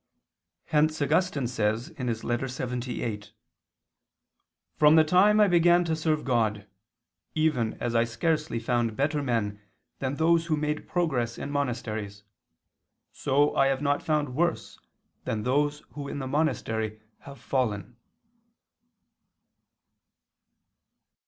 [0.65, 1.97] Hence Augustine says (Ep.
[2.07, 2.83] lxxviii ad Pleb.
[2.85, 3.27] Hippon.):
[4.75, 6.65] "From the time I began to serve God,
[7.35, 9.61] even as I scarcely found better men
[9.99, 12.23] than those who made progress in monasteries,
[13.13, 14.79] so have I not found worse
[15.25, 17.95] than those who in the monastery have fallen."